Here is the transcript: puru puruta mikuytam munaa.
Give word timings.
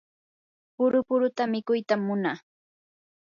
puru 0.75 0.99
puruta 1.07 1.43
mikuytam 1.53 2.01
munaa. 2.07 2.37